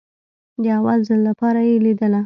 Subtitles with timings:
[0.63, 2.19] د اول ځل لپاره يې ليدله.